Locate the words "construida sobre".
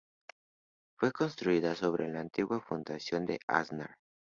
1.11-2.07